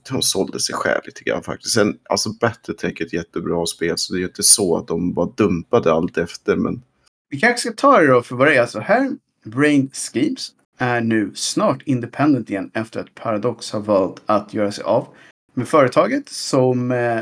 [0.10, 1.73] De sålde sig själv lite grann faktiskt.
[1.73, 5.13] Sen, alltså Battletech är ett jättebra spel så det är ju inte så att de
[5.13, 6.56] bara dumpade allt efter.
[6.56, 6.82] Men
[7.30, 8.62] Vi kanske ska ta det då för vad det är.
[8.62, 9.12] Alltså här,
[9.45, 10.49] Brain Schemes
[10.81, 15.07] är nu snart independent igen efter att Paradox har valt att göra sig av
[15.53, 17.21] med företaget som eh,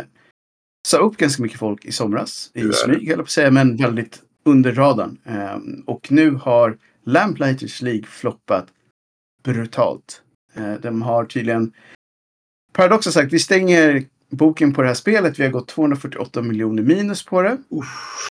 [0.87, 2.51] sa upp ganska mycket folk i somras.
[2.53, 5.17] I smyg, höll på att säga, men väldigt under radarn.
[5.25, 8.67] Ehm, och nu har Lamplighters League floppat
[9.43, 10.21] brutalt.
[10.53, 11.73] Eh, de har tydligen...
[12.73, 15.39] Paradox har sagt vi stänger boken på det här spelet.
[15.39, 17.57] Vi har gått 248 miljoner minus på det.
[17.69, 18.27] uff,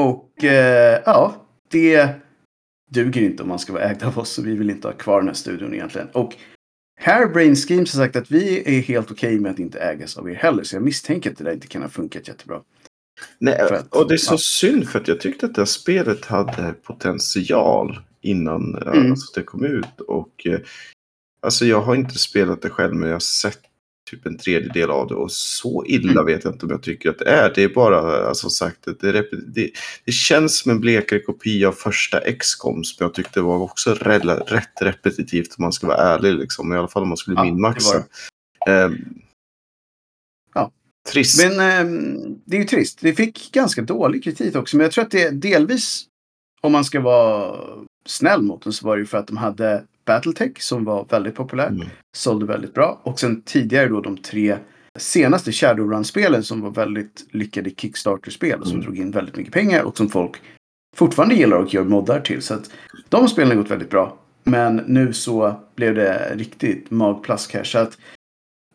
[0.00, 1.34] Och eh, ja,
[1.70, 2.14] det
[2.90, 4.30] duger inte om man ska vara ägd av oss.
[4.30, 6.08] Så vi vill inte ha kvar den här studion egentligen.
[6.12, 6.34] Och
[7.00, 10.34] Hairbrain Schemes har sagt att vi är helt okej med att inte ägas av er
[10.34, 10.62] heller.
[10.64, 12.60] Så jag misstänker att det där inte kan ha funkat jättebra.
[13.38, 14.38] nej, att- och det är så ja.
[14.38, 19.10] synd för att jag tyckte att det här spelet hade potential innan Mm.
[19.10, 20.00] alltså, det kom ut.
[20.08, 20.60] Och eh,
[21.42, 23.60] alltså jag har inte spelat det själv men jag har sett
[24.10, 26.26] typ en tredjedel av det och så illa Mm.
[26.26, 27.52] vet jag inte om jag tycker att det är.
[27.54, 29.70] Det är bara, alltså sagt, det, det, det,
[30.04, 34.34] det känns som en blekare kopia av första XCOM som jag tyckte var också rela,
[34.36, 36.34] rätt repetitivt om man ska vara ärlig.
[36.34, 36.72] Liksom.
[36.72, 38.04] I alla fall om man skulle Ja, det minmaxa.
[38.68, 38.96] Ehm,
[40.54, 40.70] Ja.
[41.12, 41.42] Trist.
[41.48, 42.98] Men ehm, det är ju trist.
[43.02, 44.76] Det fick ganska dålig kritik också.
[44.76, 46.04] Men jag tror att det delvis,
[46.60, 47.56] om man ska vara
[48.06, 51.34] snäll mot dem, så var det ju för att de hade Battletech som var väldigt
[51.34, 51.70] populärt.
[51.70, 51.88] Mm.
[52.16, 53.00] sålde väldigt bra.
[53.02, 54.56] Och sen tidigare då de tre
[54.98, 58.84] senaste Shadowrun-spelen som var väldigt lyckade Kickstarter-spel och som Mm.
[58.84, 60.36] drog in väldigt mycket pengar och som folk
[60.96, 62.42] fortfarande gillar och gör moddar till.
[62.42, 62.70] Så att
[63.08, 64.16] de spelen har gått väldigt bra.
[64.44, 67.64] Men nu så blev det riktigt magplask här.
[67.64, 67.98] Så att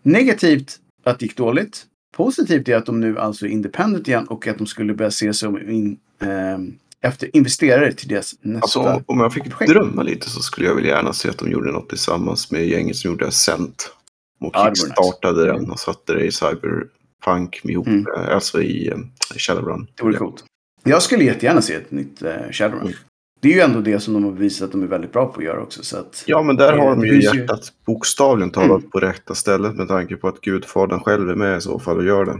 [0.03, 1.85] negativt att det gick dåligt.
[2.17, 5.33] Positivt är att de nu alltså är independent igen och att de skulle börja se
[5.33, 6.73] sig om in, ehm,
[7.05, 8.61] efter investerare till deras nästa.
[8.61, 9.71] Alltså, om, jag fick projekt.
[9.71, 12.95] drömma lite så skulle jag vilja gärna se att de gjorde något tillsammans med gänget
[12.95, 13.91] som gjorde Ascent.
[14.39, 14.81] Och Ja, vore nice.
[14.85, 18.05] kickstartade den och satte det i Cyberpunk ihop, Mm.
[18.17, 18.97] eh, alltså i eh,
[19.37, 19.87] Shadowrun.
[19.95, 20.43] Det vore coolt.
[20.83, 22.81] Jag skulle jättegärna se ett nytt uh, Shadowrun.
[22.81, 22.93] Mm.
[23.41, 25.39] Det är ju ändå det som de har bevisat att de är väldigt bra på
[25.39, 25.83] att göra också.
[25.83, 28.89] Så att, Ja, men där har de ju finns ju- hjärtat bokstavligen talat Mm.
[28.91, 32.05] på rätta stället med tanke på att Gudfadern själv är med i så fall och
[32.05, 32.39] gör det.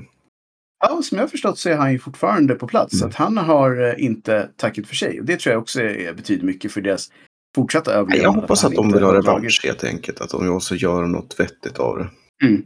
[0.80, 3.00] Ja, som jag förstått så är han ju fortfarande på plats.
[3.00, 3.10] Så Mm.
[3.10, 5.20] att han har eh, inte tackat för sig.
[5.20, 7.12] Och det tror jag också är, betyder mycket för deras
[7.56, 8.26] fortsatta överlevnad.
[8.36, 10.22] Jag hoppas han att de vill ha har revansch helt enkelt.
[10.22, 12.08] Att de också gör något vettigt av det.
[12.48, 12.64] Mm.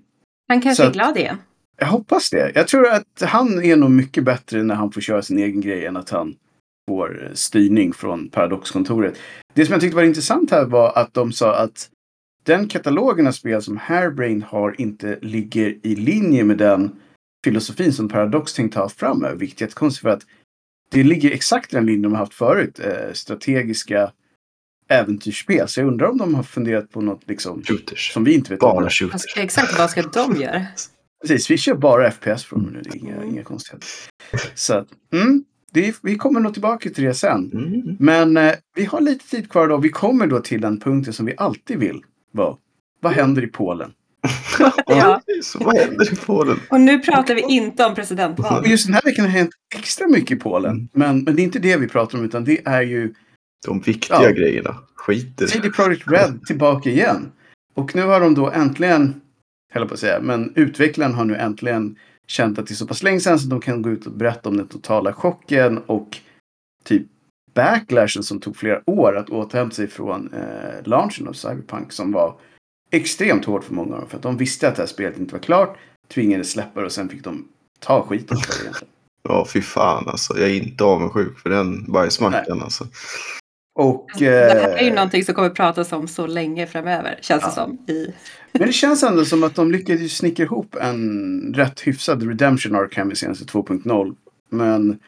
[0.48, 1.38] Han kanske Så är att- glad igen.
[1.82, 2.52] Jag hoppas det.
[2.56, 5.86] Jag tror att han är nog mycket bättre när han får köra sin egen grej
[5.86, 6.36] än att han
[6.90, 9.18] får eh, styrning från Paradoxkontoret.
[9.54, 11.90] Det som jag tyckte var intressant här var att de sa att
[12.44, 16.92] den katalogen av spel som Hairbrain har inte ligger i linje med den
[17.44, 18.90] filosofin som Paradox tänkte ha.
[19.36, 20.26] Vilket är jättekonstigt för att
[20.92, 22.80] det ligger exakt i den linjen de har haft förut.
[22.80, 24.12] Eh, strategiska
[24.90, 25.68] äventyrsspel.
[25.68, 28.14] Så jag undrar om de har funderat på något liksom Shooters.
[28.14, 28.76] som vi inte vet om.
[28.76, 29.14] Bara shooters.
[29.14, 30.66] Alltså, exakt vad ska de göra?
[31.22, 32.82] Precis, vi kör bara FPS från nu.
[32.82, 33.88] Det är inga, inga konstigheter.
[34.56, 37.52] Så att, mm, det är, vi kommer nog tillbaka till det sen.
[37.54, 37.98] Mm.
[38.00, 39.78] Men eh, vi har lite tid kvar då.
[39.78, 42.58] Vi kommer då till den punkten som vi alltid vill vara.
[43.02, 43.92] Vad händer i Polen?
[44.88, 45.22] Ja.
[45.44, 46.60] Så vad händer i Polen?
[46.70, 48.68] Och nu pratar vi inte om presidentval.
[48.68, 50.90] Just den här veckan har hänt extra mycket i Polen.
[50.94, 53.14] Men, men det är inte det vi pratar om, utan det är ju
[53.66, 54.30] De viktiga Ja.
[54.32, 54.76] grejerna.
[54.96, 55.74] Skit i CD det.
[55.74, 57.32] Projekt Red tillbaka igen.
[57.76, 59.22] Och nu har de då äntligen,
[59.74, 61.96] höll på att säga, men utvecklaren har nu äntligen
[62.28, 64.50] känt att det är så pass länge sedan så de kan gå ut och berätta
[64.50, 66.18] om den totala chocken och
[66.86, 67.08] typ
[67.56, 72.36] backlashen som tog flera år att återhämta sig från eh, launchen av Cyberpunk som var
[72.92, 74.10] extremt hård för många av dem.
[74.10, 75.78] För att de visste att det här spelet inte var klart,
[76.14, 77.48] tvingades släppa det och sen fick de
[77.80, 78.94] ta skiten för det egentligen.
[79.24, 80.40] Ja, fy fan alltså.
[80.40, 82.88] Jag är inte avundsjuk för den bajsmackan alltså.
[83.80, 87.44] Och, Det här är ju eh, någonting som kommer pratas om så länge framöver, känns
[87.44, 87.52] det Ja.
[87.56, 87.78] som.
[87.88, 88.14] I...
[88.52, 92.98] Men det känns ändå som att de lyckades snickra ihop en rätt hyfsad redemption arc
[92.98, 94.16] här med senaste 2.0.
[94.50, 95.00] Men,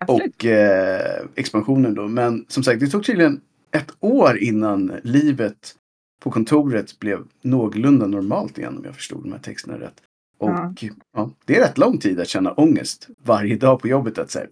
[0.00, 0.34] Absolut.
[0.36, 2.08] och eh, expansionen då.
[2.08, 3.40] Men som sagt, det tog tydligen
[3.76, 5.74] ett år innan livet
[6.22, 9.94] på kontoret blev någorlunda normalt igen om jag förstod de här texterna rätt.
[10.38, 10.74] Och Ja.
[11.16, 11.30] ja.
[11.44, 14.46] det är rätt lång tid att känna ångest varje dag på jobbet att säga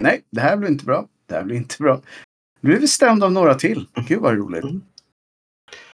[0.00, 1.06] nej, det här blir inte bra.
[1.26, 2.00] Det här blir inte bra.
[2.60, 3.86] Nu är vi stämda av några till.
[4.08, 4.64] Gud vad roligt.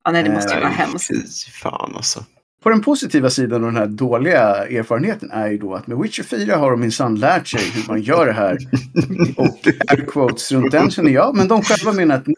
[0.04, 1.08] Ja, nej, det måste ju Eh, vara hemskt.
[1.08, 2.26] Fy fan alltså.
[2.64, 6.24] På den positiva sidan av den här dåliga erfarenheten är ju då att med Witcher
[6.24, 8.58] 4 har de minsann lärt sig hur man gör det här.
[9.38, 11.36] Och air quotes runt den känner jag.
[11.36, 12.36] Men de själva menar att nu,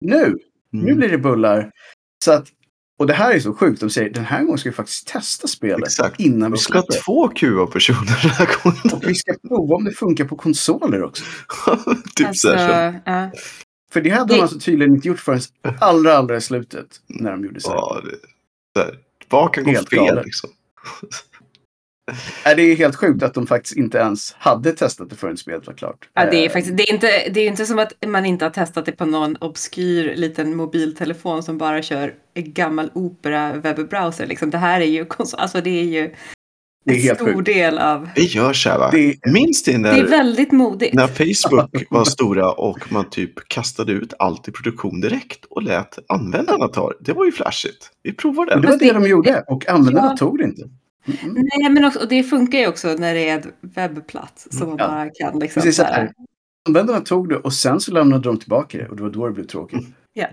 [0.00, 0.36] nu,
[0.70, 0.96] nu Mm.
[0.96, 1.70] blir det bullar.
[2.24, 2.46] Så att,
[2.98, 3.80] och det här är så sjukt.
[3.80, 6.20] De säger den här gången ska vi faktiskt testa spelet Exakt.
[6.20, 7.04] innan vi Vi ska släpper.
[7.04, 8.80] två QA-personer den här gången.
[8.96, 11.24] Och vi ska prova om det funkar på konsoler också.
[12.16, 13.00] typ Alltså, så här.
[13.06, 13.30] ja.
[13.92, 15.40] För det hade de alltså tydligen inte gjort förrän
[15.80, 16.86] allra, allra i slutet.
[17.06, 17.68] När de gjorde så.
[17.70, 17.76] här.
[17.76, 18.00] Ja,
[18.74, 18.98] det, här.
[19.28, 20.24] Vad kan gå Helt fel galet.
[20.24, 20.50] liksom?
[22.44, 25.66] Är det är helt sjukt att de faktiskt inte ens hade testat det förrän spelet
[25.66, 26.08] var klart.
[26.14, 28.44] Ja, det är Eh, faktiskt, det är inte, det är inte som att man inte
[28.44, 34.26] har testat det på någon obskyr liten mobiltelefon som bara kör en gammal opera webbrowser.
[34.26, 34.50] Liksom.
[34.50, 36.14] Det här är ju, alltså det är ju
[36.84, 37.46] Det är en helt stor sjukt.
[37.46, 38.90] del av, Vi gör så här va?
[38.92, 40.94] Det, Minns ni när, det är väldigt modigt.
[40.94, 45.98] när Facebook var stora och man typ kastade ut allt i produktion direkt och lät
[46.08, 46.96] användarna ta det?
[47.00, 47.90] Det var ju flashigt.
[48.02, 48.68] Vi provar Och det det.
[48.72, 50.16] var det de gjorde och användarna Ja.
[50.16, 50.62] tog det inte.
[51.06, 51.34] Mm.
[51.34, 54.78] Nej, men också, och det funkar ju också när det är en webbplats som man
[54.78, 54.88] Ja.
[54.88, 56.12] bara kan liksom Precis så här.
[56.68, 59.32] Användarna tog det och sen så lämnade de tillbaka det och det var då det
[59.32, 59.86] blev tråkigt.
[60.12, 60.26] Ja.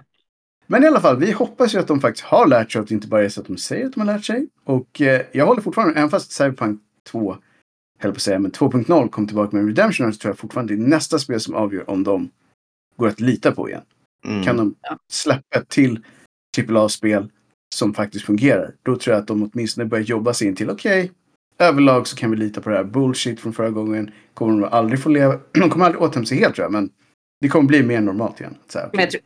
[0.67, 2.93] Men i alla fall, vi hoppas ju att de faktiskt har lärt sig att det
[2.93, 4.47] inte bara är så att de säger att de har lärt sig.
[4.63, 7.37] Och eh, jag håller fortfarande, även fast Cyberpunk 2,
[7.99, 10.83] höll på att säga, men 2.0 kom tillbaka med Redemption så tror jag fortfarande det
[10.83, 12.29] är nästa spel som avgör om de
[12.97, 13.81] går att lita på igen.
[14.25, 14.43] Mm.
[14.43, 14.75] Kan de
[15.11, 16.03] släppa till
[16.69, 17.31] AAA-spel
[17.75, 21.11] som faktiskt fungerar, då tror jag att de åtminstone börjar jobba sig in till okej,
[21.59, 24.11] överlag så kan vi lita på det här bullshit från förra gången.
[24.33, 26.89] Kommer de aldrig få leva, de kommer aldrig återhämta sig helt tror jag, men
[27.41, 28.55] det kommer bli mer normalt igen.
[28.67, 29.21] Så här, jag tror,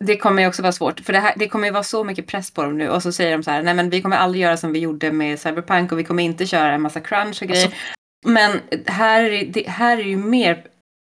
[0.00, 2.26] det- kommer ju också vara svårt, för det, här, det kommer ju vara så mycket
[2.26, 2.88] press på dem nu.
[2.88, 5.12] Och så säger de så här, nej men vi kommer aldrig göra som vi gjorde
[5.12, 7.64] med Cyberpunk och vi kommer inte köra en massa crunch och grejer.
[7.64, 7.78] Alltså-
[8.26, 10.64] men här är, det, här är ju mer,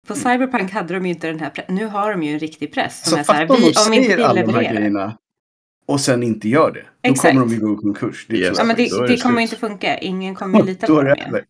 [0.08, 1.76] på Cyberpunk hade de ju inte den här pressen.
[1.76, 3.04] Nu har de ju en riktig press.
[3.04, 5.18] Som Så är så här, vi, om inte alla de här grejerna
[5.88, 6.82] och sen inte gör det.
[7.04, 7.34] Då Exakt.
[7.34, 8.26] kommer de ju gå i konkurs.
[8.30, 8.58] Det Yes.
[8.58, 9.98] Ja, men Då det, det det kommer inte funka.
[9.98, 11.44] Ingen kommer lita då på dem det igen.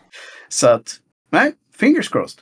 [0.50, 0.96] Så att,
[1.32, 2.40] nej, fingers crossed.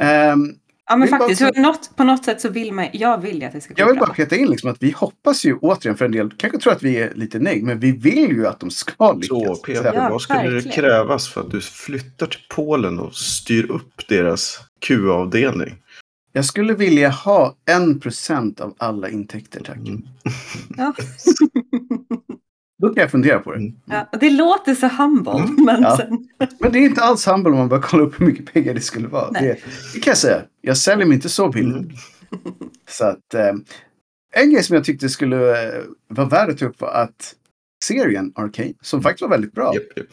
[0.00, 0.54] Ehm,
[0.88, 1.54] Ja, men bara faktiskt.
[1.54, 3.80] På något, på något sätt så vill man, jag vill ju att det ska gå
[3.80, 4.06] jag vill bra.
[4.06, 6.82] bara peta in liksom att vi hoppas ju återigen för en del, kanske tror att
[6.82, 9.28] vi är lite neg, men vi vill ju att de ska lyckas.
[9.28, 10.74] Så Peter, Ja, vad skulle det verkligen.
[10.76, 15.74] krävas för att du flyttar till Polen och styr upp deras QA-avdelning?
[16.36, 19.76] Jag skulle vilja ha en procent av alla intäkter, tack.
[19.76, 20.02] Mm.
[20.76, 20.94] Ja.
[22.82, 23.58] Då kan jag fundera på det.
[23.58, 23.74] Mm.
[23.86, 25.64] ja, och det låter så humble, Mm.
[25.64, 25.96] men Ja.
[25.96, 26.28] sen...
[26.60, 28.80] Men det är inte alls humble om man bara kollar upp hur mycket pengar det
[28.80, 29.30] skulle vara.
[29.30, 29.42] Nej.
[29.42, 29.58] Det,
[29.94, 30.42] det kan jag säga.
[30.60, 31.76] Jag säljer mig inte så billigt.
[31.76, 31.90] Mm.
[32.88, 33.52] Så att, eh,
[34.34, 37.34] en grej som jag tyckte skulle eh, vara värd att ta upp var att
[37.84, 40.06] serien Arcane, som faktiskt var väldigt bra, Japp, japp.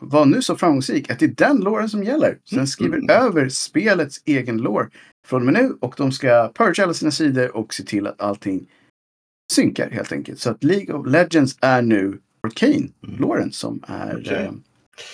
[0.00, 2.38] var nu så framgångsrik att det är den låren som gäller.
[2.44, 3.10] Så den skriver Mm.
[3.10, 4.88] över spelets egen lore
[5.26, 8.20] från och med nu och de ska purge alla sina sidor och se till att
[8.20, 8.66] allting
[9.52, 10.38] synkar helt enkelt.
[10.40, 14.34] Så att League of Legends är nu Arcane-låren som är Okej.
[14.44, 14.52] eh,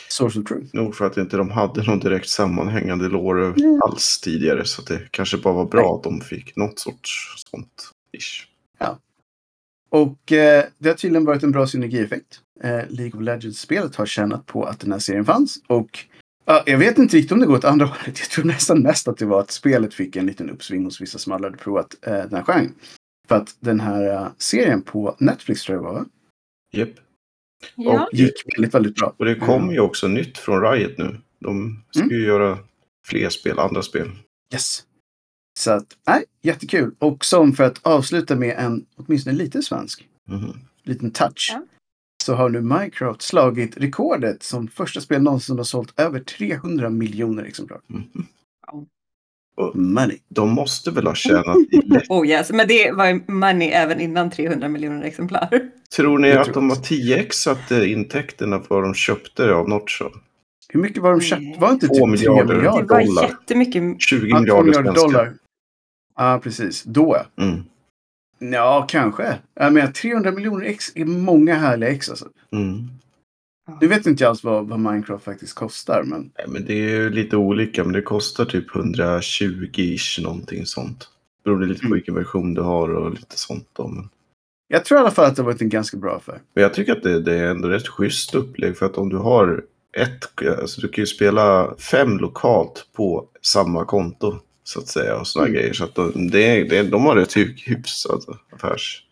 [0.08, 0.66] Source of Truth.
[0.76, 3.80] Nog för att inte de hade någon direkt sammanhängande lore Mm.
[3.82, 4.64] alls tidigare.
[4.64, 7.90] Så det kanske bara var bra att de fick något sorts sånt.
[8.18, 8.46] Ish.
[9.88, 12.40] Och eh, det har tydligen varit en bra synergieffekt.
[12.62, 15.58] Eh, League of Legends-spelet har tjänat på att den här serien fanns.
[15.66, 16.15] Och ja,
[16.66, 18.18] jag vet inte riktigt om det går åt andra hållet.
[18.18, 21.18] Jag tror nästan mest att det var att spelet fick en liten uppsving hos vissa
[21.18, 22.74] som aldrig hade provat eh, den här genren.
[23.28, 26.06] För att den här eh, serien på Netflix tror jag det var, va?
[26.72, 26.90] Japp.
[27.74, 28.02] Ja.
[28.12, 29.14] Och gick väldigt, väldigt bra.
[29.16, 31.16] Och det kommer ju också nytt från Riot nu.
[31.38, 32.14] De ska Mm.
[32.16, 32.58] ju göra
[33.06, 34.10] fler spel, andra spel.
[34.52, 34.84] Yes.
[35.58, 36.94] Så att, nej, jättekul.
[36.98, 40.58] Och som för att avsluta med en åtminstone lite svensk Mhm.
[40.82, 41.50] liten touch.
[41.52, 41.62] Ja.
[42.26, 47.42] Så har nu Minecraft slagit rekordet som första spel någonsin har sålt över 300 miljoner
[47.44, 47.80] exemplar.
[47.86, 48.26] Mhm.
[49.74, 50.18] Money.
[50.28, 52.04] De måste väl ha tjänat i lätt.
[52.08, 55.48] Oh yes, men det var money även innan 300 miljoner exemplar.
[55.96, 56.94] Tror ni Jag att tror de har också.
[56.94, 60.10] 10xat eh, intäkterna på vad de köpte av Notchon?
[60.68, 61.42] Hur mycket var de köpt?
[61.58, 62.44] Var inte typ 3 miljarder.
[62.46, 62.88] Det miljarder?
[62.94, 63.22] var dollar.
[63.22, 63.82] jättemycket.
[64.00, 65.34] 20 Ja, två miljarder miljarder dollar.
[66.16, 66.82] Ja, precis.
[66.82, 67.16] Då.
[67.40, 67.62] Mm.
[68.38, 69.38] Ja, kanske.
[69.54, 72.28] Jag menar, 300 miljoner ex är många härliga ex alltså.
[72.52, 72.88] Mm.
[73.80, 76.88] Nu vet inte jag alls vad, vad Minecraft faktiskt kostar, men Nej, men det är
[76.90, 81.08] ju lite olika, men det kostar typ 120-ish någonting sånt.
[81.44, 81.94] Beror det lite på Mm.
[81.94, 83.88] vilken version du har och lite sånt då.
[83.88, 84.08] Men,
[84.68, 86.40] jag tror i alla fall att det har varit en ganska bra affär.
[86.54, 89.16] men jag tycker att det, det är ändå rätt schysst upplägg för att om du
[89.16, 89.64] har
[89.96, 95.26] ett, alltså du kan ju spela fem lokalt på samma konto så att säga och
[95.26, 95.60] sådana Mm.
[95.60, 95.72] grejer.
[95.74, 99.02] Så att de, det, det, de har rätt hy- hyfsad affärs...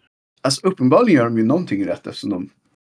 [0.43, 2.51] Alltså uppenbarligen gör de ju någonting rätt eftersom de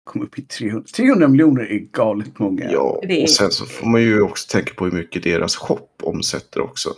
[0.03, 0.83] kom upp i 300.
[0.95, 2.71] 300 miljoner är galet många.
[2.71, 6.61] Ja, och sen så får man ju också tänka på hur mycket deras shop omsätter
[6.61, 6.93] också.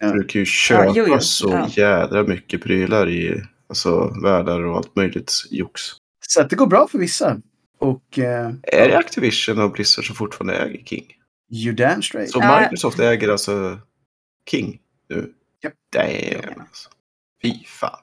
[0.00, 0.08] Ja.
[0.08, 1.18] För du kan ju köpa Ja, jo, jo.
[1.20, 1.68] så Ja.
[1.76, 5.82] jädra mycket prylar i alltså, världar och allt möjligt jox.
[6.26, 7.40] Så att det går bra för vissa.
[7.78, 11.04] Och eh, Är det Activision och Blizzard som fortfarande äger King?
[11.52, 12.30] you damn straight.
[12.30, 12.58] Så.
[12.60, 13.78] Microsoft äger alltså
[14.50, 14.78] King
[15.10, 15.32] nu?
[15.62, 15.72] Japp.
[15.92, 16.60] Damn.
[16.60, 16.88] Alltså.
[17.42, 17.98] Fy fan.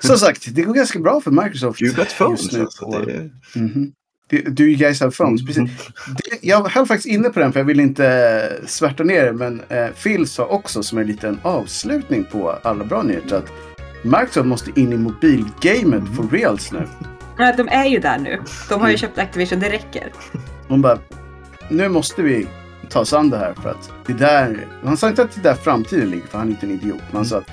[0.00, 1.82] Som sagt, det går ganska bra för Microsoft.
[1.82, 2.86] You got phones nu alltså.
[2.90, 3.30] Det är...
[3.54, 3.92] Mhm.
[4.28, 5.46] Det- Do you guys have phones?
[5.46, 5.70] Precis.
[6.24, 8.06] Det, jag höll faktiskt inne på den för jag vill inte
[8.60, 9.32] eh, svärta ner det.
[9.32, 13.52] Men eh, Phil sa också som en liten avslutning på alla bra nyheter att
[14.04, 16.88] Microsoft måste in i mobilgamet for reals nu.
[17.38, 18.42] Nej, de är ju där nu.
[18.68, 18.98] De har ju Mm.
[18.98, 20.12] köpt Activision, det räcker.
[20.68, 20.98] Hon bara,
[21.70, 22.46] nu måste vi
[22.90, 25.54] ta oss an det här för att det där, han sa inte att det där
[25.54, 27.00] framtiden ligger för han är inte en idiot.
[27.10, 27.50] Men han sa att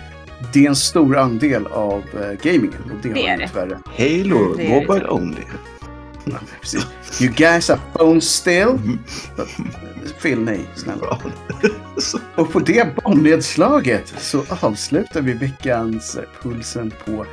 [0.54, 3.48] det är en stor andel av uh, gamingen och det, Det är det.
[3.48, 3.78] tyvärr.
[3.98, 5.10] Halo, Det är mobile det.
[5.10, 5.42] only.
[6.26, 6.88] Ja, precis.
[7.22, 8.68] You guys have phones still?
[10.22, 11.20] Phil, nej, snälla.
[12.36, 17.26] Och på det bombnedslaget så avslutar vi veckans eh, Pulsen på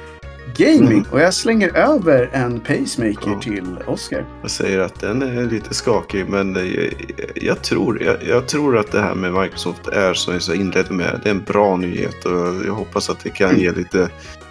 [0.56, 0.98] Gaming.
[0.98, 1.04] Mm.
[1.10, 3.40] Och jag slänger över en pacemaker Ja.
[3.40, 4.24] till Oscar.
[4.42, 6.92] Jag säger att den är lite skakig, men jag,
[7.34, 11.20] jag, tror, jag, jag tror att det här med Microsoft är som jag inledde med.
[11.22, 14.08] Det är en bra nyhet och jag hoppas att det kan ge lite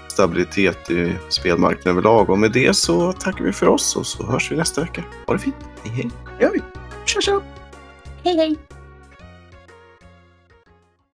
[0.08, 2.30] stabilitet i spelmarknaden överlag.
[2.30, 5.04] Och med det så tackar vi för oss och så hörs vi nästa vecka.
[5.28, 5.56] Ha det fint.
[5.84, 6.12] Hej hej.
[6.42, 6.62] Gör vi.
[7.06, 7.42] Tja, tja!
[8.24, 8.58] Hej hej!